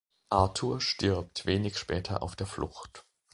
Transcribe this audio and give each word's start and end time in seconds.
Arthur 0.31 0.81
stirbt 0.81 1.45
wenig 1.45 1.77
später 1.77 2.23
auf 2.23 2.35
der 2.35 2.47
Flucht. 2.47 3.05